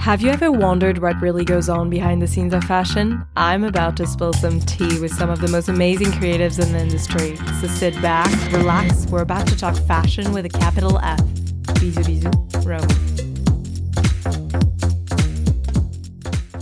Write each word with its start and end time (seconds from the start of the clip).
Have 0.00 0.22
you 0.22 0.30
ever 0.30 0.50
wondered 0.50 0.96
what 1.02 1.20
really 1.20 1.44
goes 1.44 1.68
on 1.68 1.90
behind 1.90 2.22
the 2.22 2.26
scenes 2.26 2.54
of 2.54 2.64
fashion? 2.64 3.22
I'm 3.36 3.64
about 3.64 3.98
to 3.98 4.06
spill 4.06 4.32
some 4.32 4.58
tea 4.60 4.98
with 4.98 5.12
some 5.12 5.28
of 5.28 5.42
the 5.42 5.48
most 5.48 5.68
amazing 5.68 6.06
creatives 6.12 6.58
in 6.58 6.72
the 6.72 6.78
industry. 6.78 7.36
So 7.60 7.66
sit 7.66 7.92
back, 8.00 8.32
relax, 8.50 9.04
we're 9.08 9.20
about 9.20 9.46
to 9.48 9.56
talk 9.58 9.76
fashion 9.86 10.32
with 10.32 10.46
a 10.46 10.48
capital 10.48 10.98
F. 11.00 11.20
Bisous, 11.74 12.06
bisous, 12.06 12.64
Rome. 12.64 12.88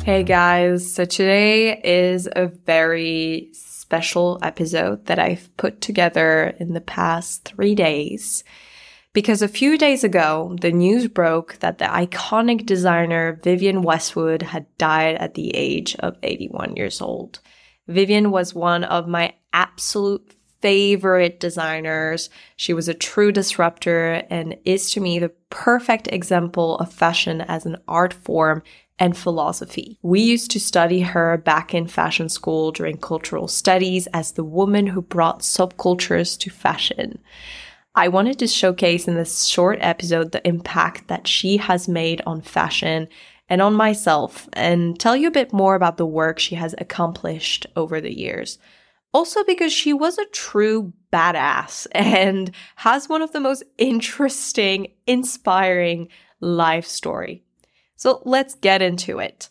Hey 0.02 0.24
guys, 0.24 0.92
so 0.92 1.04
today 1.04 1.80
is 1.84 2.28
a 2.34 2.48
very 2.48 3.50
special 3.52 4.40
episode 4.42 5.06
that 5.06 5.20
I've 5.20 5.48
put 5.56 5.80
together 5.80 6.56
in 6.58 6.72
the 6.72 6.80
past 6.80 7.44
three 7.44 7.76
days. 7.76 8.42
Because 9.12 9.42
a 9.42 9.48
few 9.48 9.78
days 9.78 10.04
ago, 10.04 10.56
the 10.60 10.70
news 10.70 11.08
broke 11.08 11.58
that 11.60 11.78
the 11.78 11.86
iconic 11.86 12.66
designer 12.66 13.40
Vivienne 13.42 13.82
Westwood 13.82 14.42
had 14.42 14.66
died 14.76 15.16
at 15.16 15.34
the 15.34 15.50
age 15.56 15.96
of 15.96 16.16
81 16.22 16.76
years 16.76 17.00
old. 17.00 17.40
Vivienne 17.88 18.30
was 18.30 18.54
one 18.54 18.84
of 18.84 19.08
my 19.08 19.34
absolute 19.52 20.34
favorite 20.60 21.40
designers. 21.40 22.30
She 22.56 22.74
was 22.74 22.88
a 22.88 22.94
true 22.94 23.32
disruptor 23.32 24.24
and 24.28 24.56
is 24.64 24.90
to 24.92 25.00
me 25.00 25.18
the 25.18 25.32
perfect 25.50 26.08
example 26.08 26.76
of 26.78 26.92
fashion 26.92 27.40
as 27.40 27.64
an 27.64 27.76
art 27.86 28.12
form 28.12 28.62
and 28.98 29.16
philosophy. 29.16 29.98
We 30.02 30.20
used 30.20 30.50
to 30.50 30.60
study 30.60 31.00
her 31.00 31.38
back 31.38 31.72
in 31.72 31.86
fashion 31.86 32.28
school 32.28 32.72
during 32.72 32.98
cultural 32.98 33.46
studies 33.46 34.08
as 34.08 34.32
the 34.32 34.44
woman 34.44 34.88
who 34.88 35.00
brought 35.00 35.40
subcultures 35.40 36.36
to 36.40 36.50
fashion. 36.50 37.20
I 37.98 38.06
wanted 38.06 38.38
to 38.38 38.46
showcase 38.46 39.08
in 39.08 39.16
this 39.16 39.46
short 39.46 39.80
episode 39.80 40.30
the 40.30 40.46
impact 40.46 41.08
that 41.08 41.26
she 41.26 41.56
has 41.56 41.88
made 41.88 42.22
on 42.24 42.42
fashion 42.42 43.08
and 43.48 43.60
on 43.60 43.74
myself 43.74 44.48
and 44.52 44.96
tell 45.00 45.16
you 45.16 45.26
a 45.26 45.32
bit 45.32 45.52
more 45.52 45.74
about 45.74 45.96
the 45.96 46.06
work 46.06 46.38
she 46.38 46.54
has 46.54 46.76
accomplished 46.78 47.66
over 47.74 48.00
the 48.00 48.16
years. 48.16 48.60
Also, 49.12 49.42
because 49.42 49.72
she 49.72 49.92
was 49.92 50.16
a 50.16 50.26
true 50.26 50.92
badass 51.12 51.88
and 51.92 52.52
has 52.76 53.08
one 53.08 53.20
of 53.20 53.32
the 53.32 53.40
most 53.40 53.64
interesting, 53.78 54.92
inspiring 55.08 56.06
life 56.38 56.86
story. 56.86 57.42
So 57.96 58.22
let's 58.24 58.54
get 58.54 58.80
into 58.80 59.18
it. 59.18 59.48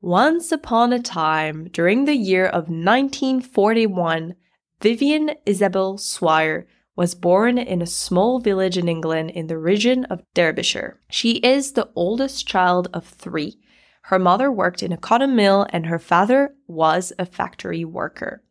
Once 0.00 0.50
upon 0.50 0.92
a 0.92 0.98
time, 0.98 1.68
during 1.70 2.04
the 2.04 2.16
year 2.16 2.46
of 2.46 2.64
1941, 2.64 4.34
Vivienne 4.80 5.36
Isabel 5.46 5.98
Swire 5.98 6.66
was 6.96 7.14
born 7.14 7.58
in 7.58 7.82
a 7.82 7.86
small 7.86 8.40
village 8.40 8.78
in 8.78 8.88
England 8.88 9.30
in 9.30 9.46
the 9.46 9.58
region 9.58 10.06
of 10.06 10.24
Derbyshire. 10.34 10.98
She 11.10 11.32
is 11.36 11.72
the 11.72 11.90
oldest 11.94 12.48
child 12.48 12.88
of 12.92 13.06
three. 13.06 13.58
Her 14.04 14.18
mother 14.18 14.50
worked 14.50 14.82
in 14.82 14.92
a 14.92 14.96
cotton 14.96 15.36
mill 15.36 15.66
and 15.70 15.86
her 15.86 15.98
father 15.98 16.54
was 16.66 17.12
a 17.18 17.26
factory 17.26 17.84
worker. 17.84 18.42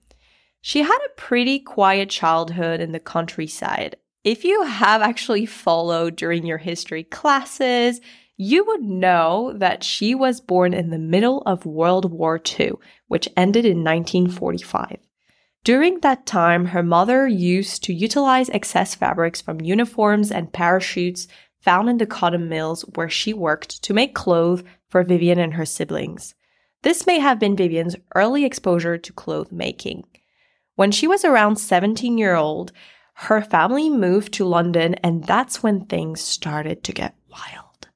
She 0.62 0.82
had 0.82 1.00
a 1.06 1.16
pretty 1.20 1.60
quiet 1.60 2.10
childhood 2.10 2.80
in 2.80 2.92
the 2.92 3.00
countryside. 3.00 3.96
If 4.24 4.44
you 4.44 4.64
have 4.64 5.02
actually 5.02 5.46
followed 5.46 6.16
during 6.16 6.46
your 6.46 6.58
history 6.58 7.04
classes, 7.04 8.02
you 8.38 8.66
would 8.66 8.82
know 8.82 9.54
that 9.56 9.84
she 9.84 10.14
was 10.14 10.42
born 10.42 10.74
in 10.74 10.90
the 10.90 11.00
middle 11.00 11.42
of 11.46 11.66
World 11.66 12.12
War 12.12 12.42
II, 12.60 12.74
which 13.08 13.30
ended 13.38 13.66
in 13.66 13.84
1945. 13.84 14.98
During 15.66 16.02
that 16.02 16.28
time, 16.28 16.66
her 16.68 16.84
mother 16.84 17.28
used 17.28 17.84
to 17.86 17.94
utilize 17.94 18.52
excess 18.52 18.94
fabrics 18.94 19.42
from 19.42 19.62
uniforms 19.62 20.32
and 20.32 20.54
parachutes 20.54 21.28
found 21.60 21.90
in 21.90 21.98
the 21.98 22.06
cotton 22.06 22.48
mills 22.48 22.84
where 22.94 23.10
she 23.10 23.34
worked 23.34 23.82
to 23.82 23.92
make 23.92 24.14
clothes 24.14 24.62
for 24.90 25.02
Vivienne 25.02 25.40
and 25.40 25.56
her 25.56 25.66
siblings. 25.66 26.36
This 26.84 27.08
may 27.08 27.18
have 27.18 27.40
been 27.40 27.56
Vivienne's 27.56 27.96
early 28.14 28.46
exposure 28.46 29.00
to 29.00 29.14
cloth 29.14 29.52
making. 29.52 30.04
When 30.76 30.92
she 30.92 31.08
was 31.08 31.26
around 31.26 31.56
17 31.56 32.16
year 32.16 32.36
old, 32.36 32.72
her 33.16 33.42
family 33.42 33.90
moved 33.90 34.34
to 34.34 34.46
London 34.46 34.94
and 35.02 35.24
that's 35.24 35.64
when 35.64 35.86
things 35.88 36.22
started 36.22 36.84
to 36.84 36.94
get 36.94 37.16
wild. 37.32 37.88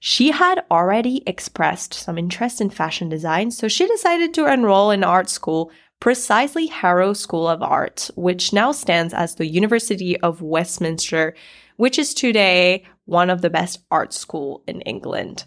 She 0.00 0.32
had 0.32 0.64
already 0.68 1.22
expressed 1.28 1.94
some 1.94 2.18
interest 2.18 2.60
in 2.60 2.70
fashion 2.70 3.08
design, 3.08 3.52
so 3.52 3.68
she 3.68 3.86
decided 3.86 4.34
to 4.34 4.52
enroll 4.52 4.90
in 4.90 5.04
art 5.04 5.30
school 5.30 5.70
precisely 6.04 6.66
Harrow 6.66 7.14
School 7.14 7.48
of 7.48 7.62
Art, 7.62 8.10
which 8.14 8.52
now 8.52 8.72
stands 8.72 9.14
as 9.14 9.36
the 9.36 9.46
University 9.46 10.20
of 10.20 10.42
Westminster, 10.42 11.34
which 11.76 11.98
is 11.98 12.12
today 12.12 12.84
one 13.06 13.30
of 13.30 13.40
the 13.40 13.48
best 13.48 13.82
art 13.90 14.12
school 14.12 14.62
in 14.66 14.82
England. 14.82 15.46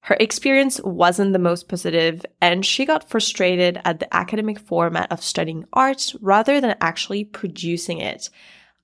Her 0.00 0.18
experience 0.20 0.78
wasn't 0.84 1.32
the 1.32 1.38
most 1.38 1.70
positive, 1.70 2.22
and 2.38 2.66
she 2.66 2.84
got 2.84 3.08
frustrated 3.08 3.80
at 3.86 3.98
the 3.98 4.14
academic 4.14 4.58
format 4.58 5.10
of 5.10 5.24
studying 5.24 5.64
art 5.72 6.12
rather 6.20 6.60
than 6.60 6.76
actually 6.82 7.24
producing 7.24 7.96
it. 7.96 8.28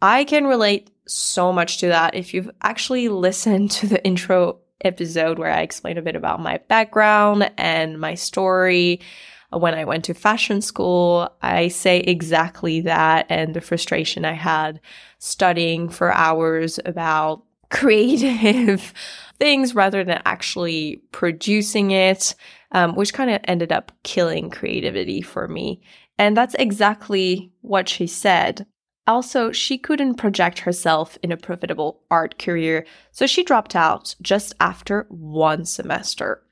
I 0.01 0.25
can 0.25 0.47
relate 0.47 0.91
so 1.07 1.53
much 1.53 1.81
to 1.81 1.89
that. 1.89 2.15
If 2.15 2.33
you've 2.33 2.51
actually 2.63 3.11
listened 3.11 3.73
to 3.73 3.87
the 3.89 4.03
intro 4.07 4.61
episode 4.83 5.39
where 5.39 5.53
I 5.53 5.61
explain 5.61 5.99
a 5.99 6.03
bit 6.03 6.17
about 6.17 6.41
my 6.41 6.61
background 6.67 7.51
and 7.59 8.01
my 8.01 8.15
story, 8.15 9.03
when 9.51 9.75
I 9.75 9.85
went 9.85 10.05
to 10.05 10.15
fashion 10.15 10.61
school, 10.61 11.31
I 11.41 11.69
say 11.69 12.01
exactly 12.01 12.81
that 12.83 13.27
and 13.31 13.55
the 13.55 13.61
frustration 13.61 14.25
I 14.25 14.33
had 14.33 14.81
studying 15.19 15.89
for 15.89 16.13
hours 16.13 16.79
about 16.85 17.45
creative 17.71 18.93
things 19.39 19.75
rather 19.75 20.05
than 20.05 20.23
actually 20.25 21.03
producing 21.13 21.91
it, 21.91 22.35
um, 22.73 22.95
which 22.95 23.15
kind 23.15 23.31
of 23.31 23.41
ended 23.45 23.73
up 23.73 23.93
killing 24.03 24.51
creativity 24.51 25.23
for 25.23 25.49
me. 25.49 25.81
And 26.19 26.37
that's 26.37 26.55
exactly 26.55 27.53
what 27.61 27.89
she 27.89 28.07
said. 28.07 28.67
Also, 29.07 29.53
she 29.53 29.79
couldn't 29.79 30.17
project 30.17 30.61
herself 30.61 31.17
in 31.23 31.33
a 31.33 31.37
profitable 31.37 32.03
art 32.11 32.39
career, 32.39 32.85
so 33.11 33.27
she 33.27 33.43
dropped 33.43 33.75
out 33.75 34.15
just 34.21 34.55
after 34.61 35.07
one 35.09 35.65
semester. 35.65 36.43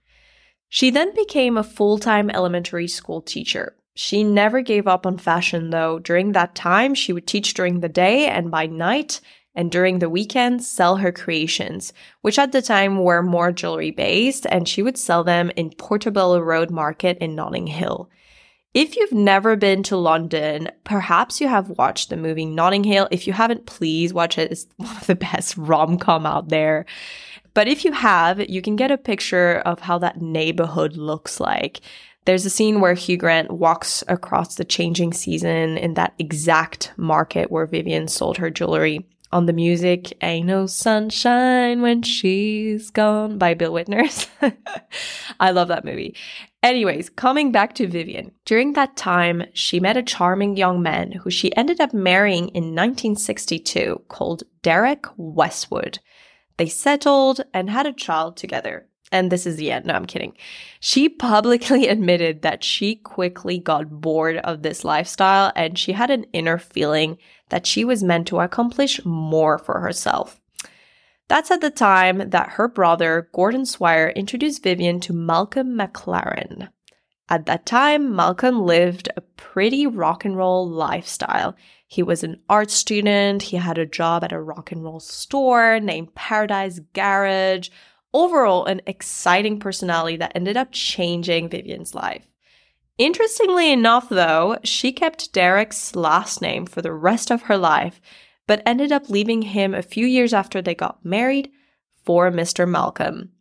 She 0.68 0.90
then 0.90 1.14
became 1.14 1.56
a 1.56 1.62
full 1.62 1.98
time 1.98 2.30
elementary 2.30 2.88
school 2.88 3.22
teacher. 3.22 3.76
She 3.94 4.24
never 4.24 4.60
gave 4.60 4.86
up 4.86 5.06
on 5.06 5.16
fashion 5.18 5.70
though. 5.70 5.98
During 5.98 6.32
that 6.32 6.54
time, 6.54 6.94
she 6.94 7.12
would 7.12 7.26
teach 7.26 7.54
during 7.54 7.80
the 7.80 7.88
day 7.88 8.26
and 8.26 8.50
by 8.50 8.66
night, 8.66 9.20
and 9.54 9.70
during 9.70 9.98
the 9.98 10.10
weekends, 10.10 10.68
sell 10.68 10.96
her 10.96 11.10
creations, 11.10 11.94
which 12.20 12.38
at 12.38 12.52
the 12.52 12.60
time 12.60 12.98
were 12.98 13.22
more 13.22 13.52
jewelry 13.52 13.90
based, 13.90 14.46
and 14.50 14.68
she 14.68 14.82
would 14.82 14.98
sell 14.98 15.24
them 15.24 15.50
in 15.56 15.70
Portobello 15.70 16.40
Road 16.40 16.70
Market 16.70 17.16
in 17.18 17.34
Notting 17.34 17.66
Hill. 17.66 18.10
If 18.74 18.94
you've 18.94 19.12
never 19.12 19.56
been 19.56 19.82
to 19.84 19.96
London, 19.96 20.70
perhaps 20.84 21.40
you 21.40 21.48
have 21.48 21.70
watched 21.78 22.10
the 22.10 22.16
movie 22.18 22.44
Notting 22.44 22.84
Hill. 22.84 23.08
If 23.10 23.26
you 23.26 23.32
haven't, 23.32 23.64
please 23.64 24.12
watch 24.12 24.36
it. 24.36 24.52
It's 24.52 24.66
one 24.76 24.94
of 24.94 25.06
the 25.06 25.14
best 25.14 25.56
rom 25.56 25.98
com 25.98 26.26
out 26.26 26.50
there. 26.50 26.84
But 27.56 27.68
if 27.68 27.86
you 27.86 27.92
have, 27.92 28.50
you 28.50 28.60
can 28.60 28.76
get 28.76 28.90
a 28.90 28.98
picture 28.98 29.60
of 29.64 29.80
how 29.80 29.96
that 30.00 30.20
neighborhood 30.20 30.98
looks 30.98 31.40
like. 31.40 31.80
There's 32.26 32.44
a 32.44 32.50
scene 32.50 32.82
where 32.82 32.92
Hugh 32.92 33.16
Grant 33.16 33.50
walks 33.50 34.04
across 34.08 34.56
the 34.56 34.64
changing 34.66 35.14
season 35.14 35.78
in 35.78 35.94
that 35.94 36.12
exact 36.18 36.92
market 36.98 37.50
where 37.50 37.64
Vivienne 37.64 38.08
sold 38.08 38.36
her 38.36 38.50
jewelry. 38.50 39.08
On 39.32 39.46
the 39.46 39.54
music, 39.54 40.12
Ain't 40.22 40.46
No 40.46 40.66
Sunshine 40.66 41.80
When 41.80 42.02
She's 42.02 42.90
Gone 42.90 43.38
by 43.38 43.54
Bill 43.54 43.72
Withers. 43.72 44.26
I 45.40 45.50
love 45.52 45.68
that 45.68 45.86
movie. 45.86 46.14
Anyways, 46.62 47.08
coming 47.08 47.52
back 47.52 47.74
to 47.76 47.88
Vivienne, 47.88 48.32
During 48.44 48.74
that 48.74 48.98
time, 48.98 49.44
she 49.54 49.80
met 49.80 49.96
a 49.96 50.02
charming 50.02 50.58
young 50.58 50.82
man 50.82 51.10
who 51.12 51.30
she 51.30 51.56
ended 51.56 51.80
up 51.80 51.94
marrying 51.94 52.48
in 52.48 52.74
1962 52.74 54.02
called 54.08 54.42
Derek 54.60 55.06
Westwood. 55.16 56.00
They 56.56 56.68
settled 56.68 57.42
and 57.52 57.70
had 57.70 57.86
a 57.86 57.92
child 57.92 58.36
together. 58.36 58.86
And 59.12 59.30
this 59.30 59.46
is 59.46 59.56
the 59.56 59.70
end. 59.70 59.86
No, 59.86 59.94
I'm 59.94 60.06
kidding. 60.06 60.36
She 60.80 61.08
publicly 61.08 61.86
admitted 61.88 62.42
that 62.42 62.64
she 62.64 62.96
quickly 62.96 63.58
got 63.58 64.00
bored 64.00 64.38
of 64.38 64.62
this 64.62 64.84
lifestyle 64.84 65.52
and 65.54 65.78
she 65.78 65.92
had 65.92 66.10
an 66.10 66.24
inner 66.32 66.58
feeling 66.58 67.18
that 67.50 67.66
she 67.66 67.84
was 67.84 68.02
meant 68.02 68.26
to 68.28 68.40
accomplish 68.40 69.04
more 69.04 69.58
for 69.58 69.80
herself. 69.80 70.40
That's 71.28 71.50
at 71.50 71.60
the 71.60 71.70
time 71.70 72.30
that 72.30 72.50
her 72.50 72.68
brother, 72.68 73.28
Gordon 73.32 73.66
Swire, 73.66 74.10
introduced 74.14 74.62
Vivienne 74.62 75.00
to 75.00 75.12
Malcolm 75.12 75.76
McLaren. 75.76 76.68
At 77.28 77.46
that 77.46 77.66
time, 77.66 78.14
Malcolm 78.14 78.64
lived 78.64 79.08
a 79.16 79.20
pretty 79.20 79.86
rock 79.86 80.24
and 80.24 80.36
roll 80.36 80.68
lifestyle. 80.68 81.56
He 81.88 82.02
was 82.02 82.22
an 82.22 82.40
art 82.48 82.70
student, 82.70 83.42
he 83.42 83.56
had 83.56 83.78
a 83.78 83.86
job 83.86 84.22
at 84.22 84.32
a 84.32 84.40
rock 84.40 84.70
and 84.70 84.84
roll 84.84 85.00
store 85.00 85.80
named 85.80 86.14
Paradise 86.14 86.80
Garage. 86.92 87.68
Overall, 88.14 88.64
an 88.66 88.80
exciting 88.86 89.58
personality 89.58 90.16
that 90.18 90.32
ended 90.34 90.56
up 90.56 90.68
changing 90.70 91.48
Vivienne's 91.48 91.94
life. 91.94 92.26
Interestingly 92.96 93.72
enough, 93.72 94.08
though, 94.08 94.56
she 94.64 94.90
kept 94.90 95.32
Derek's 95.32 95.94
last 95.94 96.40
name 96.40 96.64
for 96.64 96.80
the 96.80 96.94
rest 96.94 97.30
of 97.30 97.42
her 97.42 97.58
life, 97.58 98.00
but 98.46 98.62
ended 98.64 98.90
up 98.90 99.10
leaving 99.10 99.42
him 99.42 99.74
a 99.74 99.82
few 99.82 100.06
years 100.06 100.32
after 100.32 100.62
they 100.62 100.74
got 100.74 101.04
married 101.04 101.50
for 102.04 102.30
Mr. 102.30 102.66
Malcolm. 102.66 103.32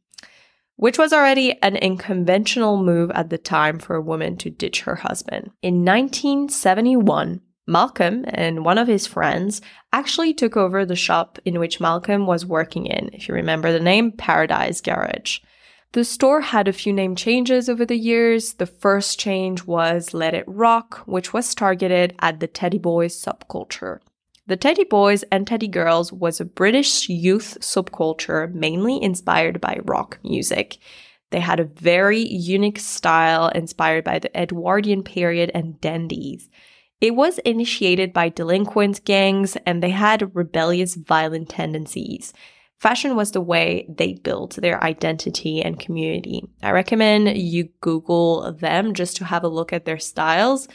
Which 0.76 0.98
was 0.98 1.14
already 1.14 1.62
an 1.62 1.78
unconventional 1.78 2.82
move 2.82 3.12
at 3.12 3.30
the 3.30 3.38
time 3.38 3.80
for 3.80 3.96
a 3.96 4.02
woman 4.02 4.38
to 4.38 4.50
ditch 4.50 4.82
her 4.82 4.96
husband. 4.96 5.52
In 5.62 5.86
1971, 5.86 7.42
Malcolm 7.68 8.26
and 8.28 8.64
one 8.64 8.78
of 8.78 8.88
his 8.88 9.08
friends 9.08 9.62
actually 9.92 10.34
took 10.34 10.56
over 10.56 10.86
the 10.86 10.96
shop 10.96 11.40
in 11.46 11.60
which 11.60 11.80
Malcolm 11.80 12.28
was 12.28 12.46
working 12.46 12.86
in, 12.86 13.10
if 13.14 13.28
you 13.28 13.34
remember 13.34 13.72
the 13.72 13.80
name, 13.80 14.12
Paradise 14.12 14.82
Garage. 14.82 15.40
The 15.94 16.04
store 16.04 16.42
had 16.42 16.68
a 16.68 16.74
few 16.74 16.92
name 16.92 17.16
changes 17.16 17.70
over 17.70 17.86
the 17.86 17.98
years. 17.98 18.56
The 18.56 18.66
first 18.66 19.18
change 19.18 19.64
was 19.64 20.14
Let 20.14 20.34
It 20.34 20.44
Rock, 20.46 21.04
which 21.06 21.32
was 21.32 21.56
targeted 21.56 22.16
at 22.20 22.42
the 22.42 22.48
Teddy 22.48 22.78
Boys 22.78 23.16
subculture. 23.16 24.00
The 24.48 24.58
Teddy 24.58 24.84
Boys 24.84 25.24
and 25.32 25.48
Teddy 25.48 25.68
Girls 25.68 26.14
was 26.14 26.40
a 26.40 26.46
British 26.46 27.10
youth 27.10 27.58
subculture 27.62 28.54
mainly 28.54 29.02
inspired 29.02 29.60
by 29.60 29.80
rock 29.86 30.20
music. 30.24 30.78
They 31.32 31.40
had 31.40 31.60
a 31.60 31.64
very 31.64 32.20
unique 32.20 32.78
style 32.78 33.48
inspired 33.50 34.04
by 34.04 34.20
the 34.20 34.40
Edwardian 34.40 35.02
period 35.02 35.50
and 35.56 35.82
dandies. 35.82 36.48
It 37.02 37.16
was 37.16 37.40
initiated 37.40 38.14
by 38.14 38.30
delinquent 38.30 39.04
gangs 39.04 39.58
and 39.66 39.82
they 39.82 39.90
had 39.90 40.36
rebellious, 40.36 40.94
violent 40.94 41.50
tendencies. 41.50 42.32
Fashion 42.78 43.16
was 43.16 43.32
the 43.32 43.42
way 43.42 43.88
they 43.90 44.14
built 44.14 44.58
their 44.58 44.84
identity 44.84 45.64
and 45.64 45.80
community. 45.80 46.44
I 46.62 46.70
recommend 46.70 47.36
you 47.36 47.70
Google 47.82 48.52
them 48.52 48.94
just 48.94 49.18
to 49.18 49.26
have 49.26 49.44
a 49.44 49.48
look 49.48 49.74
at 49.74 49.86
their 49.86 49.98
styles. 49.98 50.68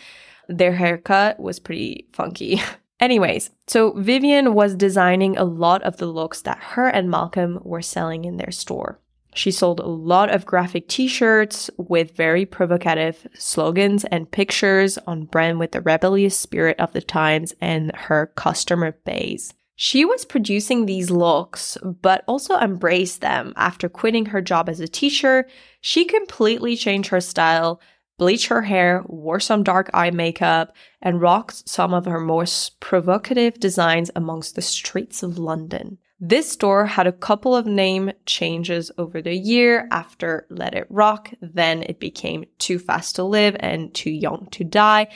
Their 0.48 0.72
haircut 0.72 1.38
was 1.38 1.60
pretty 1.60 2.08
funky. 2.12 2.60
Anyways, 3.00 3.50
so 3.66 3.92
Vivienne 3.92 4.52
was 4.52 4.74
designing 4.74 5.36
a 5.36 5.44
lot 5.44 5.82
of 5.82 5.96
the 5.96 6.06
looks 6.06 6.42
that 6.42 6.58
her 6.58 6.86
and 6.86 7.10
Malcolm 7.10 7.58
were 7.62 7.80
selling 7.80 8.26
in 8.26 8.36
their 8.36 8.50
store. 8.50 9.00
She 9.34 9.50
sold 9.50 9.80
a 9.80 9.86
lot 9.86 10.30
of 10.30 10.44
graphic 10.44 10.88
t 10.88 11.06
shirts 11.06 11.70
with 11.78 12.16
very 12.16 12.44
provocative 12.44 13.26
slogans 13.34 14.04
and 14.04 14.30
pictures 14.30 14.98
on 15.06 15.24
brand 15.24 15.58
with 15.58 15.72
the 15.72 15.80
rebellious 15.80 16.36
spirit 16.36 16.78
of 16.78 16.92
the 16.92 17.00
times 17.00 17.54
and 17.60 17.94
her 17.94 18.32
customer 18.34 18.92
base. 19.04 19.54
She 19.76 20.04
was 20.04 20.26
producing 20.26 20.84
these 20.84 21.10
looks, 21.10 21.78
but 21.82 22.22
also 22.26 22.58
embraced 22.58 23.22
them. 23.22 23.54
After 23.56 23.88
quitting 23.88 24.26
her 24.26 24.42
job 24.42 24.68
as 24.68 24.80
a 24.80 24.88
teacher, 24.88 25.48
she 25.80 26.04
completely 26.04 26.76
changed 26.76 27.08
her 27.08 27.20
style 27.22 27.80
bleached 28.20 28.48
her 28.48 28.60
hair, 28.60 29.02
wore 29.06 29.40
some 29.40 29.62
dark 29.62 29.88
eye 29.94 30.10
makeup, 30.10 30.76
and 31.00 31.22
rocked 31.22 31.66
some 31.66 31.94
of 31.94 32.04
her 32.04 32.20
most 32.20 32.78
provocative 32.78 33.58
designs 33.58 34.10
amongst 34.14 34.54
the 34.54 34.60
streets 34.60 35.22
of 35.22 35.38
London. 35.38 35.96
This 36.20 36.52
store 36.52 36.84
had 36.84 37.06
a 37.06 37.12
couple 37.12 37.56
of 37.56 37.64
name 37.64 38.12
changes 38.26 38.92
over 38.98 39.22
the 39.22 39.34
year 39.34 39.88
after 39.90 40.46
Let 40.50 40.74
It 40.74 40.86
Rock, 40.90 41.32
then 41.40 41.82
it 41.84 41.98
became 41.98 42.44
Too 42.58 42.78
Fast 42.78 43.16
to 43.16 43.24
Live 43.24 43.56
and 43.58 43.94
Too 43.94 44.10
Young 44.10 44.48
to 44.50 44.64
Die, 44.64 45.08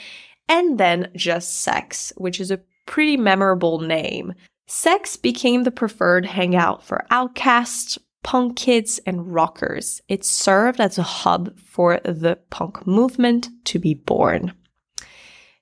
and 0.49 0.79
then 0.79 1.11
just 1.15 1.61
Sex, 1.61 2.11
which 2.17 2.39
is 2.39 2.49
a 2.49 2.61
pretty 2.87 3.17
memorable 3.17 3.81
name. 3.81 4.33
Sex 4.65 5.15
became 5.15 5.63
the 5.63 5.69
preferred 5.69 6.25
hangout 6.25 6.81
for 6.81 7.05
outcasts, 7.11 7.99
punk 8.25 8.57
kids 8.57 8.99
and 9.05 9.31
rockers. 9.31 10.01
It 10.09 10.25
served 10.25 10.81
as 10.81 10.97
a 10.97 11.03
hub 11.03 11.59
for 11.59 11.99
the 12.03 12.39
punk 12.49 12.87
movement 12.87 13.49
to 13.65 13.77
be 13.77 13.93
born. 13.93 14.51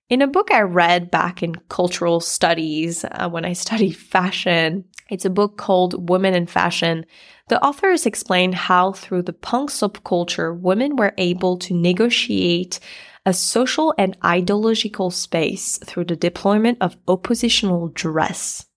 In 0.10 0.22
a 0.22 0.28
book 0.28 0.50
I 0.50 0.62
read 0.62 1.12
back 1.12 1.44
in 1.44 1.56
cultural 1.68 2.22
studies 2.22 3.04
uh, 3.04 3.30
when 3.30 3.44
I 3.44 3.52
studied 3.52 3.98
fashion, 4.16 4.86
it's 5.10 5.26
a 5.26 5.30
book 5.30 5.58
called 5.58 6.10
Women 6.10 6.34
in 6.34 6.48
Fashion. 6.48 7.06
The 7.50 7.62
authors 7.62 8.06
explain 8.06 8.54
how, 8.54 8.94
through 8.94 9.24
the 9.24 9.34
punk 9.34 9.70
subculture, 9.70 10.58
women 10.58 10.96
were 10.96 11.14
able 11.18 11.58
to 11.58 11.74
negotiate 11.74 12.80
a 13.26 13.34
social 13.34 13.94
and 13.98 14.16
ideological 14.24 15.12
space 15.12 15.80
through 15.80 16.06
the 16.06 16.16
deployment 16.16 16.78
of 16.80 16.96
oppositional 17.10 17.90
dress. 17.90 18.68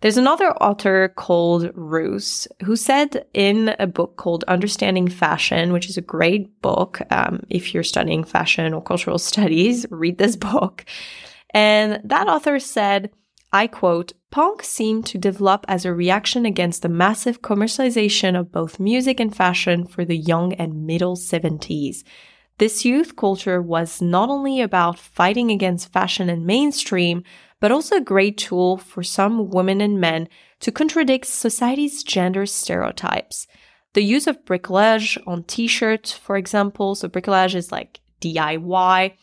There's 0.00 0.16
another 0.16 0.52
author 0.58 1.08
called 1.08 1.72
Rouse 1.74 2.46
who 2.62 2.76
said 2.76 3.26
in 3.34 3.74
a 3.80 3.86
book 3.88 4.16
called 4.16 4.44
Understanding 4.46 5.08
Fashion, 5.08 5.72
which 5.72 5.88
is 5.88 5.96
a 5.96 6.02
great 6.02 6.62
book. 6.62 7.00
Um, 7.10 7.42
if 7.48 7.74
you're 7.74 7.82
studying 7.82 8.22
fashion 8.22 8.72
or 8.72 8.80
cultural 8.80 9.18
studies, 9.30 9.86
read 9.90 10.18
this 10.18 10.36
book. 10.36 10.84
And 11.50 12.00
that 12.04 12.28
author 12.28 12.60
said, 12.60 13.10
I 13.52 13.66
quote, 13.66 14.12
punk 14.30 14.62
seemed 14.62 15.06
to 15.06 15.18
develop 15.18 15.64
as 15.66 15.84
a 15.84 15.92
reaction 15.92 16.46
against 16.46 16.82
the 16.82 16.88
massive 16.88 17.42
commercialization 17.42 18.38
of 18.38 18.52
both 18.52 18.78
music 18.78 19.18
and 19.18 19.34
fashion 19.34 19.84
for 19.84 20.04
the 20.04 20.18
young 20.18 20.52
and 20.52 20.86
middle 20.86 21.16
70s. 21.16 22.04
This 22.58 22.84
youth 22.84 23.16
culture 23.16 23.62
was 23.62 24.02
not 24.02 24.28
only 24.28 24.60
about 24.60 24.98
fighting 24.98 25.50
against 25.50 25.92
fashion 25.92 26.28
and 26.28 26.44
mainstream, 26.44 27.22
but 27.60 27.72
also 27.72 27.96
a 27.96 28.00
great 28.00 28.38
tool 28.38 28.76
for 28.76 29.02
some 29.02 29.50
women 29.50 29.80
and 29.80 30.00
men 30.00 30.28
to 30.60 30.72
contradict 30.72 31.26
society's 31.26 32.02
gender 32.02 32.46
stereotypes. 32.46 33.46
The 33.94 34.02
use 34.02 34.26
of 34.26 34.44
bricolage 34.44 35.18
on 35.26 35.44
t-shirts, 35.44 36.12
for 36.12 36.36
example, 36.36 36.94
so 36.94 37.08
bricolage 37.08 37.54
is 37.54 37.72
like 37.72 38.00
DIY. 38.20 39.14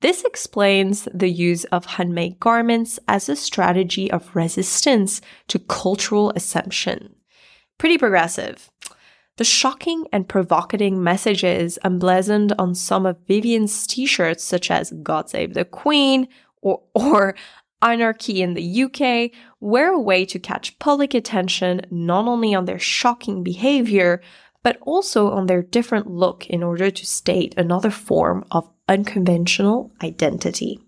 This 0.00 0.24
explains 0.24 1.08
the 1.12 1.30
use 1.30 1.64
of 1.64 1.84
handmade 1.84 2.40
garments 2.40 2.98
as 3.06 3.28
a 3.28 3.36
strategy 3.36 4.10
of 4.10 4.34
resistance 4.34 5.20
to 5.48 5.58
cultural 5.58 6.32
assumption. 6.34 7.14
Pretty 7.78 7.98
progressive. 7.98 8.70
The 9.36 9.44
shocking 9.44 10.06
and 10.12 10.28
provocating 10.28 11.02
messages 11.02 11.78
emblazoned 11.84 12.52
on 12.58 12.74
some 12.74 13.06
of 13.06 13.18
Vivienne's 13.26 13.86
t-shirts, 13.86 14.44
such 14.44 14.70
as 14.70 14.92
God 15.02 15.30
Save 15.30 15.54
the 15.54 15.64
Queen 15.64 16.28
or, 16.60 16.82
or 16.94 17.34
Anarchy 17.82 18.42
in 18.42 18.54
the 18.54 18.82
UK 18.84 19.30
were 19.60 19.88
a 19.88 20.00
way 20.00 20.24
to 20.26 20.38
catch 20.38 20.78
public 20.78 21.14
attention 21.14 21.82
not 21.90 22.26
only 22.26 22.54
on 22.54 22.66
their 22.66 22.78
shocking 22.78 23.42
behavior, 23.42 24.20
but 24.62 24.78
also 24.82 25.30
on 25.30 25.46
their 25.46 25.62
different 25.62 26.06
look 26.06 26.46
in 26.46 26.62
order 26.62 26.90
to 26.90 27.06
state 27.06 27.54
another 27.56 27.90
form 27.90 28.44
of 28.50 28.68
unconventional 28.88 29.92
identity. 30.02 30.78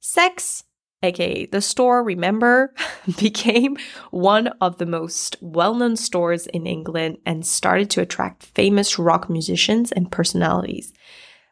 Sex, 0.00 0.64
aka 1.02 1.46
the 1.46 1.62
store, 1.62 2.02
remember, 2.02 2.74
became 3.18 3.76
one 4.10 4.48
of 4.60 4.78
the 4.78 4.86
most 4.86 5.36
well 5.40 5.74
known 5.74 5.96
stores 5.96 6.46
in 6.48 6.66
England 6.66 7.18
and 7.24 7.46
started 7.46 7.88
to 7.90 8.02
attract 8.02 8.42
famous 8.42 8.98
rock 8.98 9.30
musicians 9.30 9.92
and 9.92 10.10
personalities. 10.10 10.92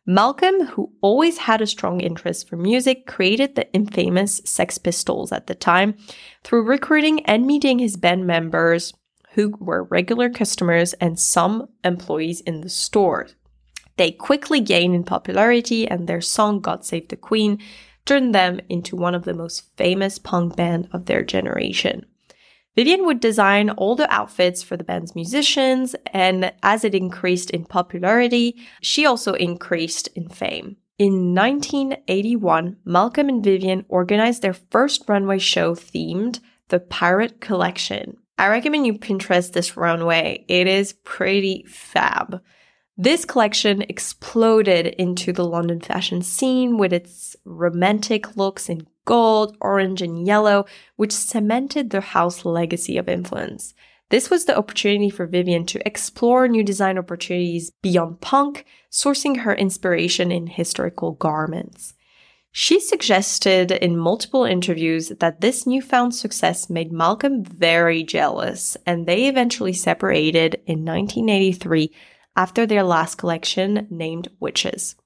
Malcolm, 0.04 0.66
who 0.66 0.92
always 1.00 1.38
had 1.38 1.60
a 1.60 1.66
strong 1.66 2.00
interest 2.00 2.48
for 2.48 2.56
music, 2.56 3.06
created 3.06 3.54
the 3.54 3.72
infamous 3.72 4.40
Sex 4.44 4.76
Pistols 4.76 5.30
at 5.30 5.46
the 5.46 5.54
time 5.54 5.94
through 6.42 6.64
recruiting 6.64 7.24
and 7.24 7.46
meeting 7.46 7.78
his 7.78 7.96
band 7.96 8.26
members 8.26 8.92
who 9.34 9.54
were 9.60 9.84
regular 9.84 10.28
customers 10.28 10.92
and 10.94 11.18
some 11.18 11.68
employees 11.84 12.40
in 12.40 12.62
the 12.62 12.68
store. 12.68 13.28
They 13.96 14.10
quickly 14.10 14.60
gained 14.60 14.94
in 14.94 15.04
popularity 15.04 15.86
and 15.86 16.08
their 16.08 16.20
song 16.20 16.60
God 16.60 16.84
Save 16.84 17.08
the 17.08 17.16
Queen 17.16 17.58
turned 18.04 18.34
them 18.34 18.60
into 18.68 18.96
one 18.96 19.14
of 19.14 19.24
the 19.24 19.34
most 19.34 19.76
famous 19.76 20.18
punk 20.18 20.56
band 20.56 20.88
of 20.92 21.06
their 21.06 21.22
generation. 21.22 22.06
Vivienne 22.74 23.04
would 23.04 23.20
design 23.20 23.70
all 23.70 23.94
the 23.94 24.10
outfits 24.12 24.62
for 24.62 24.76
the 24.76 24.84
band's 24.84 25.14
musicians, 25.14 25.94
and 26.06 26.52
as 26.62 26.84
it 26.84 26.94
increased 26.94 27.50
in 27.50 27.64
popularity, 27.64 28.56
she 28.80 29.04
also 29.04 29.34
increased 29.34 30.08
in 30.14 30.28
fame. 30.28 30.76
In 30.98 31.34
1981, 31.34 32.76
Malcolm 32.84 33.28
and 33.28 33.44
Vivienne 33.44 33.84
organized 33.88 34.40
their 34.42 34.54
first 34.54 35.04
runway 35.08 35.38
show 35.38 35.74
themed 35.74 36.40
the 36.68 36.80
Pirate 36.80 37.40
Collection. 37.40 38.16
I 38.38 38.48
recommend 38.48 38.86
you 38.86 38.94
Pinterest 38.94 39.52
this 39.52 39.76
runway. 39.76 40.44
It 40.48 40.66
is 40.66 40.94
pretty 41.04 41.64
fab. 41.68 42.40
This 42.96 43.24
collection 43.24 43.82
exploded 43.82 44.86
into 44.86 45.32
the 45.32 45.44
London 45.44 45.80
fashion 45.80 46.22
scene 46.22 46.78
with 46.78 46.92
its 46.92 47.36
romantic 47.44 48.36
looks 48.36 48.68
in 48.68 48.86
gold, 49.04 49.56
orange, 49.60 50.02
and 50.02 50.26
yellow, 50.26 50.64
which 50.96 51.12
cemented 51.12 51.90
the 51.90 52.00
house 52.00 52.44
legacy 52.44 52.96
of 52.96 53.08
influence. 53.08 53.74
This 54.10 54.28
was 54.28 54.44
the 54.44 54.56
opportunity 54.58 55.08
for 55.08 55.26
Vivienne 55.26 55.64
to 55.66 55.86
explore 55.86 56.46
new 56.46 56.62
design 56.62 56.98
opportunities 56.98 57.70
beyond 57.80 58.20
punk, 58.20 58.66
sourcing 58.90 59.38
her 59.38 59.54
inspiration 59.54 60.30
in 60.30 60.46
historical 60.48 61.12
garments. 61.12 61.94
She 62.54 62.78
suggested 62.78 63.70
in 63.70 63.96
multiple 63.96 64.44
interviews 64.44 65.08
that 65.20 65.40
this 65.40 65.66
newfound 65.66 66.14
success 66.14 66.68
made 66.68 66.92
Malcolm 66.92 67.42
very 67.42 68.02
jealous, 68.02 68.76
and 68.84 69.06
they 69.06 69.26
eventually 69.28 69.72
separated 69.72 70.56
in 70.66 70.84
1983 70.84 71.90
after 72.36 72.66
their 72.66 72.82
last 72.82 73.14
collection 73.14 73.86
named 73.88 74.28
Witches. 74.38 74.96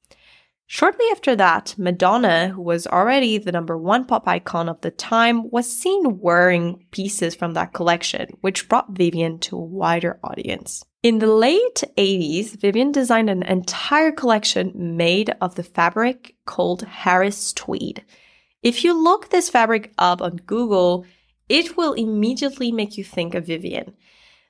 Shortly 0.68 1.04
after 1.12 1.36
that, 1.36 1.76
Madonna, 1.78 2.48
who 2.48 2.60
was 2.60 2.88
already 2.88 3.38
the 3.38 3.52
number 3.52 3.78
one 3.78 4.04
pop 4.04 4.26
icon 4.26 4.68
of 4.68 4.80
the 4.80 4.90
time, 4.90 5.48
was 5.50 5.70
seen 5.70 6.18
wearing 6.18 6.84
pieces 6.90 7.36
from 7.36 7.54
that 7.54 7.72
collection, 7.72 8.30
which 8.40 8.68
brought 8.68 8.90
Vivienne 8.90 9.38
to 9.40 9.56
a 9.56 9.64
wider 9.64 10.18
audience. 10.24 10.84
In 11.04 11.20
the 11.20 11.28
late 11.28 11.84
80s, 11.96 12.60
Vivienne 12.60 12.90
designed 12.90 13.30
an 13.30 13.44
entire 13.44 14.10
collection 14.10 14.96
made 14.96 15.32
of 15.40 15.54
the 15.54 15.62
fabric 15.62 16.34
called 16.46 16.82
Harris 16.82 17.52
Tweed. 17.52 18.04
If 18.60 18.82
you 18.82 18.92
look 18.92 19.30
this 19.30 19.48
fabric 19.48 19.92
up 19.98 20.20
on 20.20 20.34
Google, 20.46 21.06
it 21.48 21.76
will 21.76 21.92
immediately 21.92 22.72
make 22.72 22.98
you 22.98 23.04
think 23.04 23.36
of 23.36 23.46
Vivienne. 23.46 23.94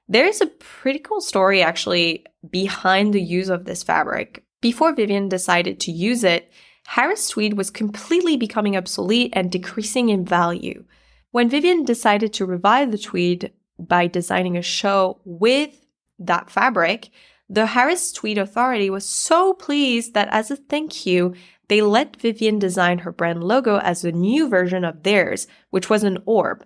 There's 0.09 0.41
a 0.41 0.47
pretty 0.47 1.01
cool 1.01 1.21
story 1.21 1.61
actually 1.61 2.25
behind 2.49 3.13
the 3.13 3.21
use 3.21 3.51
of 3.51 3.67
this 3.67 3.83
fabric. 3.83 4.46
Before 4.61 4.95
Vivienne 4.95 5.29
decided 5.29 5.81
to 5.81 5.93
use 5.93 6.25
it, 6.25 6.51
Harris 6.87 7.29
tweed 7.29 7.55
was 7.55 7.71
completely 7.71 8.37
becoming 8.37 8.77
obsolete 8.77 9.33
and 9.35 9.51
decreasing 9.51 10.09
in 10.09 10.25
value. 10.25 10.85
When 11.31 11.49
Vivienne 11.49 11.85
decided 11.85 12.33
to 12.35 12.47
revive 12.47 12.93
the 12.93 12.99
tweed 12.99 13.53
by 13.79 14.07
designing 14.07 14.57
a 14.57 14.63
show 14.63 15.21
with 15.25 15.87
that 16.19 16.49
fabric, 16.49 17.11
the 17.49 17.67
Harris 17.67 18.13
Tweed 18.13 18.39
Authority 18.39 18.91
was 18.91 19.09
so 19.09 19.53
pleased 19.53 20.15
that 20.15 20.29
as 20.31 20.51
a 20.51 20.57
thank 20.57 21.07
you, 21.07 21.35
they 21.69 21.83
let 21.83 22.21
Vivienne 22.21 22.59
design 22.59 22.99
her 22.99 23.13
brand 23.13 23.45
logo 23.45 23.79
as 23.79 24.05
a 24.05 24.13
new 24.13 24.49
version 24.49 24.85
of 24.85 25.03
theirs, 25.03 25.47
which 25.71 25.91
was 25.91 26.03
an 26.05 26.19
orb. 26.27 26.65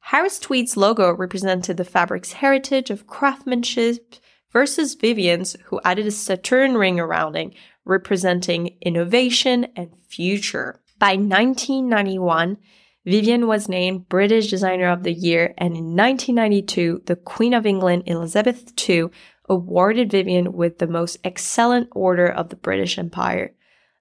Harris 0.00 0.38
Tweed's 0.38 0.76
logo 0.76 1.12
represented 1.12 1.76
the 1.76 1.84
fabric's 1.84 2.32
heritage 2.32 2.90
of 2.90 3.06
craftsmanship 3.06 4.16
versus 4.52 4.94
Vivienne's, 4.94 5.56
who 5.66 5.80
added 5.84 6.06
a 6.06 6.10
Saturn 6.10 6.76
ring 6.76 6.98
around 6.98 7.36
it, 7.36 7.52
representing 7.84 8.76
innovation 8.80 9.66
and 9.76 9.90
future. 10.08 10.80
By 10.98 11.16
1991, 11.16 12.58
Vivienne 13.04 13.46
was 13.46 13.68
named 13.68 14.08
British 14.08 14.50
Designer 14.50 14.90
of 14.90 15.02
the 15.02 15.12
Year, 15.12 15.54
and 15.56 15.76
in 15.76 15.96
1992, 15.96 17.02
the 17.06 17.16
Queen 17.16 17.54
of 17.54 17.64
England 17.64 18.02
Elizabeth 18.06 18.72
II 18.88 19.06
awarded 19.48 20.10
Vivienne 20.10 20.52
with 20.52 20.78
the 20.78 20.86
most 20.86 21.18
excellent 21.24 21.88
order 21.92 22.26
of 22.26 22.50
the 22.50 22.56
British 22.56 22.98
Empire. 22.98 23.54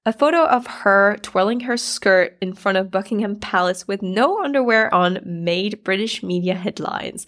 A 0.05 0.13
photo 0.13 0.45
of 0.45 0.67
her 0.67 1.17
twirling 1.21 1.61
her 1.61 1.77
skirt 1.77 2.37
in 2.41 2.53
front 2.53 2.77
of 2.77 2.91
Buckingham 2.91 3.37
Palace 3.37 3.87
with 3.87 4.01
no 4.01 4.43
underwear 4.43 4.93
on 4.93 5.19
made 5.25 5.83
British 5.83 6.23
media 6.23 6.55
headlines. 6.55 7.25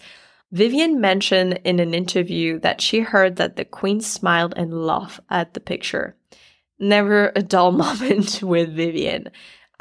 Vivienne 0.52 1.00
mentioned 1.00 1.60
in 1.64 1.78
an 1.78 1.94
interview 1.94 2.58
that 2.60 2.80
she 2.80 3.00
heard 3.00 3.36
that 3.36 3.56
the 3.56 3.64
Queen 3.64 4.00
smiled 4.00 4.52
and 4.56 4.84
laughed 4.84 5.20
at 5.30 5.54
the 5.54 5.60
picture. 5.60 6.16
Never 6.78 7.30
a 7.36 7.42
dull 7.42 7.72
moment 7.84 8.42
with 8.42 8.74
Vivienne. 8.74 9.30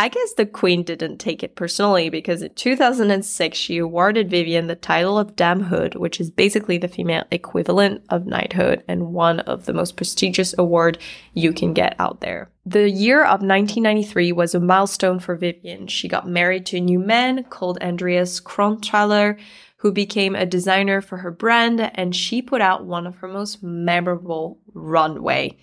I 0.01 0.07
guess 0.07 0.33
the 0.35 0.45
Queen 0.45 0.83
didn't 0.83 1.17
take 1.17 1.43
it 1.43 1.57
personally 1.57 2.09
because 2.09 2.41
in 2.41 2.53
2006 2.53 3.57
she 3.57 3.79
awarded 3.79 4.29
Vivienne 4.29 4.67
the 4.67 4.75
title 4.75 5.19
of 5.19 5.35
Damehood, 5.35 5.97
which 5.97 6.21
is 6.21 6.31
basically 6.31 6.77
the 6.77 6.87
female 6.87 7.25
equivalent 7.31 8.03
of 8.07 8.25
knighthood 8.25 8.81
and 8.87 9.11
one 9.13 9.41
of 9.41 9.65
the 9.65 9.73
most 9.73 9.97
prestigious 9.97 10.55
award 10.57 10.99
you 11.33 11.51
can 11.51 11.73
get 11.73 11.97
out 11.99 12.21
there. 12.21 12.49
The 12.65 12.89
year 12.89 13.23
of 13.23 13.41
1993 13.41 14.31
was 14.31 14.55
a 14.55 14.61
milestone 14.61 15.19
for 15.19 15.35
Vivienne. 15.35 15.87
She 15.87 16.07
got 16.07 16.29
married 16.29 16.65
to 16.67 16.77
a 16.77 16.81
new 16.81 16.99
man 16.99 17.43
called 17.43 17.77
Andreas 17.81 18.39
Kronthaler, 18.39 19.37
who 19.79 19.91
became 19.91 20.35
a 20.35 20.45
designer 20.45 21.01
for 21.01 21.17
her 21.17 21.31
brand, 21.31 21.79
and 21.95 22.15
she 22.15 22.41
put 22.41 22.61
out 22.61 22.85
one 22.85 23.07
of 23.07 23.15
her 23.17 23.27
most 23.27 23.63
memorable 23.63 24.59
runway. 24.73 25.57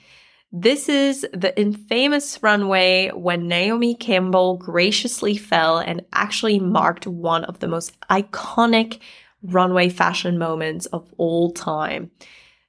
This 0.53 0.89
is 0.89 1.27
the 1.35 1.59
infamous 1.59 2.43
runway 2.43 3.11
when 3.11 3.47
Naomi 3.47 3.95
Campbell 3.95 4.57
graciously 4.57 5.37
fell 5.37 5.79
and 5.79 6.03
actually 6.15 6.59
marked 6.59 7.07
one 7.07 7.45
of 7.45 7.59
the 7.59 7.69
most 7.69 7.99
iconic 8.09 9.01
runway 9.43 9.91
fashion 9.91 10.39
moments 10.39 10.87
of 10.87 11.13
all 11.19 11.53
time. 11.53 12.11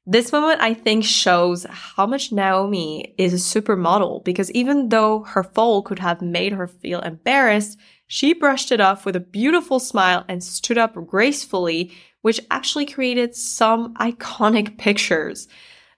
This 0.09 0.31
moment, 0.31 0.61
I 0.61 0.73
think, 0.73 1.03
shows 1.03 1.65
how 1.69 2.05
much 2.05 2.31
Naomi 2.31 3.13
is 3.17 3.33
a 3.33 3.59
supermodel 3.59 4.23
because 4.23 4.49
even 4.51 4.87
though 4.87 5.23
her 5.23 5.43
fall 5.43 5.81
could 5.81 5.99
have 5.99 6.21
made 6.21 6.53
her 6.53 6.65
feel 6.65 7.01
embarrassed, 7.01 7.77
she 8.07 8.33
brushed 8.33 8.71
it 8.71 8.79
off 8.79 9.05
with 9.05 9.17
a 9.17 9.19
beautiful 9.19 9.81
smile 9.81 10.23
and 10.29 10.41
stood 10.41 10.77
up 10.77 10.95
gracefully, 11.05 11.91
which 12.21 12.39
actually 12.49 12.85
created 12.85 13.35
some 13.35 13.93
iconic 13.95 14.77
pictures. 14.77 15.49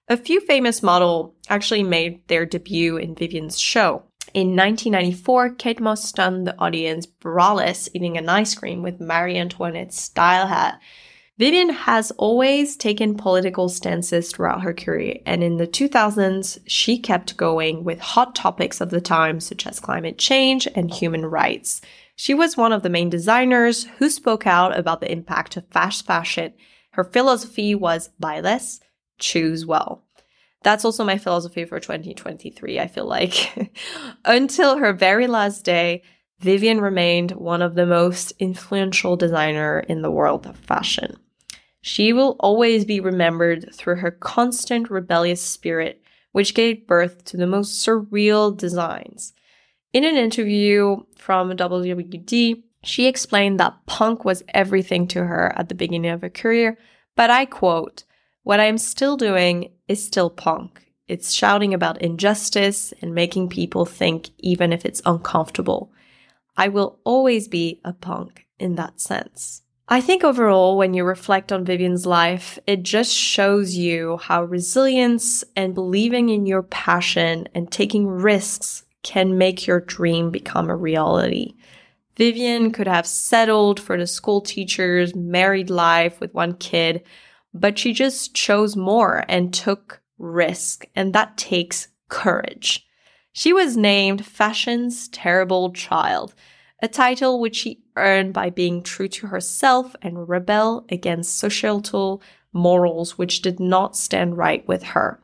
A 0.07 0.17
few 0.17 0.41
famous 0.41 0.81
models 0.81 1.35
actually 1.47 1.83
made 1.83 2.27
their 2.29 2.47
debut 2.47 2.97
in 2.97 3.13
Vivienne's 3.13 3.59
show. 3.59 4.01
In 4.33 4.55
1994, 4.55 5.51
Kate 5.51 5.79
Moss 5.79 6.03
stunned 6.03 6.47
the 6.47 6.57
audience 6.57 7.05
braless 7.05 7.87
eating 7.93 8.17
an 8.17 8.27
ice 8.27 8.55
cream 8.55 8.81
with 8.81 8.99
Marie 8.99 9.37
Antoinette's 9.37 10.01
style 10.01 10.47
hat. 10.47 10.81
Vivienne 11.39 11.69
has 11.69 12.11
always 12.17 12.75
taken 12.75 13.15
political 13.15 13.69
stances 13.69 14.29
throughout 14.29 14.61
her 14.61 14.73
career, 14.73 15.19
and 15.25 15.41
in 15.41 15.55
the 15.55 15.65
2000s, 15.65 16.59
she 16.67 16.99
kept 16.99 17.37
going 17.37 17.85
with 17.85 18.01
hot 18.01 18.35
topics 18.35 18.81
of 18.81 18.89
the 18.89 18.99
time, 18.99 19.39
such 19.39 19.65
as 19.65 19.79
climate 19.79 20.17
change 20.17 20.67
and 20.75 20.93
human 20.93 21.25
rights. 21.25 21.79
She 22.17 22.33
was 22.33 22.57
one 22.57 22.73
of 22.73 22.83
the 22.83 22.89
main 22.89 23.09
designers 23.09 23.85
who 23.85 24.09
spoke 24.09 24.45
out 24.45 24.77
about 24.77 24.99
the 24.99 25.09
impact 25.09 25.55
of 25.55 25.65
fast 25.69 26.05
fashion. 26.05 26.51
Her 26.91 27.05
philosophy 27.05 27.73
was 27.73 28.09
buy 28.19 28.41
less, 28.41 28.81
choose 29.17 29.65
well. 29.65 30.03
That's 30.63 30.83
also 30.83 31.05
my 31.05 31.17
philosophy 31.17 31.63
for 31.63 31.79
2023, 31.79 32.81
I 32.81 32.87
feel 32.87 33.05
like. 33.05 33.71
Until 34.25 34.79
her 34.79 34.91
very 34.91 35.27
last 35.27 35.63
day, 35.63 36.03
Vivienne 36.39 36.81
remained 36.81 37.31
one 37.31 37.61
of 37.61 37.75
the 37.75 37.85
most 37.85 38.33
influential 38.39 39.15
designer 39.15 39.79
in 39.87 40.01
the 40.01 40.11
world 40.11 40.45
of 40.45 40.57
fashion. 40.57 41.15
She 41.81 42.13
will 42.13 42.35
always 42.39 42.85
be 42.85 42.99
remembered 42.99 43.73
through 43.73 43.97
her 43.97 44.11
constant 44.11 44.89
rebellious 44.89 45.41
spirit, 45.41 46.01
which 46.31 46.53
gave 46.53 46.87
birth 46.87 47.23
to 47.25 47.37
the 47.37 47.47
most 47.47 47.85
surreal 47.85 48.55
designs. 48.55 49.33
In 49.93 50.03
an 50.03 50.15
interview 50.15 50.97
from 51.17 51.51
WWD, 51.51 52.63
she 52.83 53.07
explained 53.07 53.59
that 53.59 53.85
punk 53.85 54.23
was 54.23 54.43
everything 54.49 55.07
to 55.07 55.25
her 55.25 55.51
at 55.57 55.69
the 55.69 55.75
beginning 55.75 56.11
of 56.11 56.21
her 56.21 56.29
career, 56.29 56.77
but 57.15 57.29
I 57.29 57.45
quote, 57.45 58.03
what 58.43 58.59
I'm 58.59 58.77
still 58.77 59.17
doing 59.17 59.71
is 59.87 60.05
still 60.05 60.29
punk. 60.29 60.85
It's 61.07 61.31
shouting 61.31 61.73
about 61.73 62.01
injustice 62.01 62.93
and 63.01 63.15
making 63.15 63.49
people 63.49 63.85
think, 63.85 64.29
even 64.37 64.71
if 64.71 64.85
it's 64.85 65.01
uncomfortable. 65.05 65.91
I 66.55 66.67
will 66.67 66.99
always 67.03 67.47
be 67.47 67.81
a 67.83 67.93
punk 67.93 68.45
in 68.59 68.75
that 68.75 69.01
sense. 69.01 69.63
I 69.91 70.01
think 70.01 70.23
overall, 70.23 70.77
when 70.77 70.93
you 70.93 71.03
reflect 71.03 71.51
on 71.51 71.65
Vivienne's 71.65 72.05
life, 72.05 72.59
it 72.67 72.83
just 72.83 73.11
shows 73.11 73.75
you 73.75 74.17
how 74.17 74.43
resilience 74.43 75.43
and 75.55 75.73
believing 75.73 76.29
in 76.29 76.45
your 76.45 76.61
passion 76.61 77.49
and 77.55 77.71
taking 77.71 78.05
risks 78.05 78.83
can 79.01 79.39
make 79.39 79.65
your 79.65 79.79
dream 79.79 80.29
become 80.29 80.69
a 80.69 80.75
reality. 80.75 81.55
Vivienne 82.17 82.71
could 82.71 82.87
have 82.87 83.07
settled 83.07 83.79
for 83.79 83.97
the 83.97 84.05
school 84.05 84.41
teacher's 84.41 85.15
married 85.15 85.71
life 85.71 86.19
with 86.19 86.35
one 86.35 86.53
kid, 86.53 87.01
but 87.51 87.79
she 87.79 87.91
just 87.91 88.35
chose 88.35 88.75
more 88.75 89.25
and 89.27 89.51
took 89.51 90.01
risk, 90.19 90.85
and 90.95 91.13
that 91.13 91.35
takes 91.35 91.87
courage. 92.09 92.85
She 93.31 93.53
was 93.53 93.75
named 93.75 94.23
Fashion's 94.23 95.07
Terrible 95.07 95.71
Child, 95.71 96.35
a 96.81 96.87
title 96.87 97.39
which 97.39 97.57
she 97.57 97.83
earned 97.95 98.33
by 98.33 98.49
being 98.49 98.81
true 98.81 99.07
to 99.07 99.27
herself 99.27 99.95
and 100.01 100.29
rebel 100.29 100.85
against 100.89 101.37
societal 101.37 102.21
morals 102.53 103.17
which 103.17 103.41
did 103.41 103.59
not 103.59 103.95
stand 103.95 104.37
right 104.37 104.67
with 104.67 104.83
her. 104.83 105.21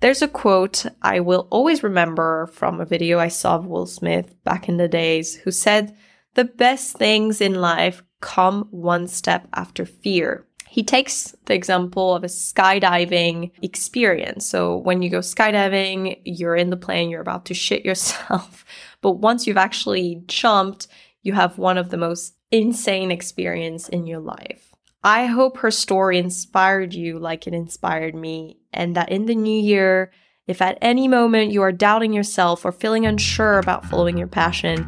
There's 0.00 0.22
a 0.22 0.28
quote 0.28 0.86
I 1.02 1.20
will 1.20 1.48
always 1.50 1.82
remember 1.82 2.46
from 2.46 2.80
a 2.80 2.86
video 2.86 3.18
I 3.18 3.28
saw 3.28 3.56
of 3.56 3.66
Will 3.66 3.86
Smith 3.86 4.34
back 4.44 4.68
in 4.68 4.76
the 4.76 4.88
days 4.88 5.34
who 5.36 5.50
said, 5.50 5.96
The 6.34 6.44
best 6.44 6.96
things 6.96 7.40
in 7.40 7.54
life 7.54 8.02
come 8.20 8.68
one 8.70 9.08
step 9.08 9.48
after 9.52 9.84
fear. 9.84 10.46
He 10.78 10.84
takes 10.84 11.34
the 11.46 11.54
example 11.54 12.14
of 12.14 12.22
a 12.22 12.28
skydiving 12.28 13.50
experience. 13.62 14.46
So 14.46 14.76
when 14.76 15.02
you 15.02 15.10
go 15.10 15.18
skydiving, 15.18 16.20
you're 16.24 16.54
in 16.54 16.70
the 16.70 16.76
plane, 16.76 17.10
you're 17.10 17.20
about 17.20 17.46
to 17.46 17.54
shit 17.54 17.84
yourself. 17.84 18.64
But 19.00 19.14
once 19.14 19.44
you've 19.44 19.56
actually 19.56 20.22
jumped, 20.28 20.86
you 21.24 21.32
have 21.32 21.58
one 21.58 21.78
of 21.78 21.90
the 21.90 21.96
most 21.96 22.36
insane 22.52 23.10
experience 23.10 23.88
in 23.88 24.06
your 24.06 24.20
life. 24.20 24.72
I 25.02 25.26
hope 25.26 25.58
her 25.58 25.72
story 25.72 26.16
inspired 26.16 26.94
you 26.94 27.18
like 27.18 27.48
it 27.48 27.54
inspired 27.54 28.14
me 28.14 28.58
and 28.72 28.94
that 28.94 29.10
in 29.10 29.26
the 29.26 29.34
new 29.34 29.60
year, 29.60 30.12
if 30.46 30.62
at 30.62 30.78
any 30.80 31.08
moment 31.08 31.50
you 31.50 31.62
are 31.62 31.72
doubting 31.72 32.12
yourself 32.12 32.64
or 32.64 32.70
feeling 32.70 33.04
unsure 33.04 33.58
about 33.58 33.84
following 33.84 34.16
your 34.16 34.28
passion, 34.28 34.86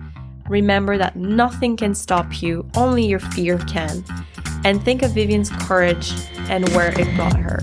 remember 0.49 0.97
that 0.99 1.17
nothing 1.17 1.77
can 1.77 1.97
stop 1.97 2.41
you, 2.43 2.65
only 2.77 3.05
your 3.05 3.19
fear 3.19 3.59
can 3.59 4.05
and 4.65 4.83
think 4.83 5.03
of 5.03 5.13
Vivienne's 5.13 5.51
courage 5.51 6.13
and 6.49 6.69
where 6.71 6.99
it 6.99 7.15
brought 7.17 7.37
her. 7.37 7.61